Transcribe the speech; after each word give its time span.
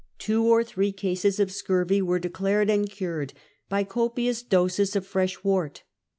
Two 0.17 0.45
or 0.47 0.63
three 0.63 0.91
cases 0.91 1.39
of 1.39 1.51
scurvy 1.51 2.01
were 2.01 2.17
declared 2.17 2.71
and 2.71 2.89
cured 2.89 3.33
by 3.69 3.83
copious 3.83 4.41
doses 4.41 4.95
of 4.95 5.05
fresh 5.05 5.43
wort. 5.43 5.83